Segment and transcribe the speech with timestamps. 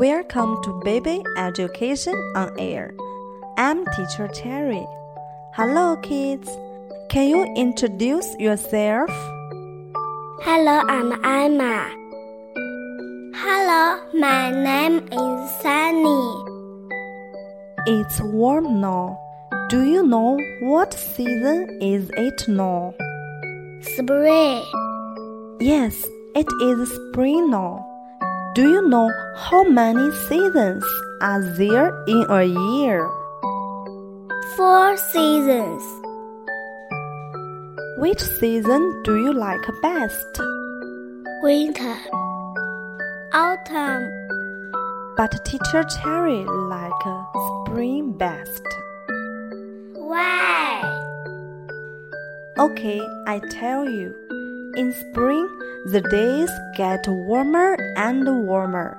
[0.00, 2.94] Welcome to Baby Education on Air.
[3.58, 4.86] I'm Teacher Cherry.
[5.52, 6.48] Hello, kids.
[7.10, 9.10] Can you introduce yourself?
[10.40, 11.92] Hello, I'm Emma.
[13.36, 16.44] Hello, my name is Sunny.
[17.86, 19.20] It's warm now.
[19.68, 22.94] Do you know what season is it now?
[23.82, 24.64] Spring.
[25.60, 26.02] Yes,
[26.34, 27.89] it is spring now.
[28.52, 30.82] Do you know how many seasons
[31.20, 33.08] are there in a year?
[34.56, 35.82] Four seasons.
[37.98, 40.40] Which season do you like best?
[41.44, 41.96] Winter.
[43.32, 44.10] Autumn.
[45.16, 47.04] But teacher Cherry like
[47.68, 48.66] spring best.
[49.94, 50.82] Why?
[52.58, 54.12] Okay, I tell you.
[54.76, 55.48] In spring,
[55.86, 58.96] the days get warmer and warmer.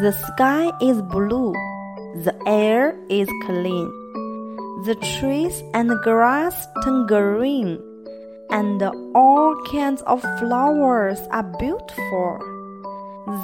[0.00, 1.54] The sky is blue.
[2.24, 3.86] The air is clean.
[4.84, 7.78] The trees and grass turn green.
[8.50, 8.82] And
[9.14, 12.42] all kinds of flowers are beautiful.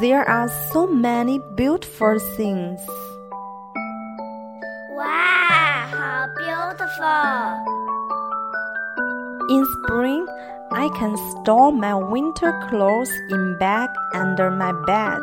[0.01, 2.81] There are so many beautiful things.
[4.97, 7.85] Wow, how beautiful!
[9.55, 10.27] In spring,
[10.77, 15.23] I can store my winter clothes in bag under my bed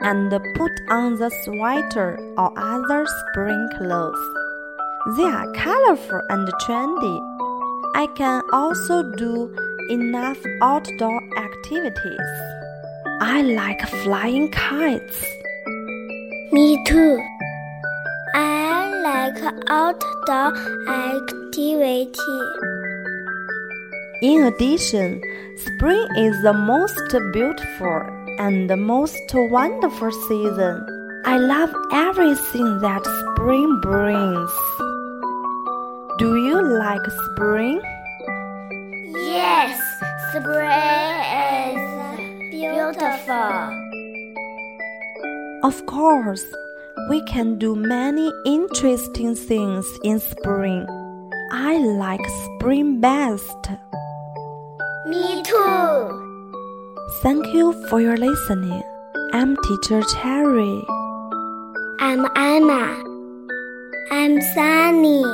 [0.00, 4.18] and put on the sweater or other spring clothes.
[5.16, 7.18] They are colorful and trendy.
[7.94, 9.54] I can also do
[9.88, 12.30] enough outdoor activities.
[13.20, 15.24] I like flying kites.
[16.50, 17.20] Me too.
[18.34, 20.56] I like outdoor
[20.88, 22.81] activity.
[24.22, 25.20] In addition,
[25.56, 26.94] spring is the most
[27.32, 28.02] beautiful
[28.38, 30.86] and the most wonderful season.
[31.24, 34.52] I love everything that spring brings.
[36.20, 37.82] Do you like spring?
[39.26, 39.74] Yes,
[40.30, 41.02] spring
[41.42, 43.58] is beautiful.
[45.64, 46.44] Of course,
[47.10, 50.86] we can do many interesting things in spring.
[51.50, 53.68] I like spring best.
[55.04, 56.52] Me too.
[57.22, 58.82] Thank you for your listening.
[59.32, 60.84] I'm Teacher Cherry.
[61.98, 63.02] I'm Anna.
[64.12, 65.24] I'm Sunny.